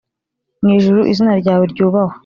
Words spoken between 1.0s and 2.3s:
Izina ryawe ryubahwe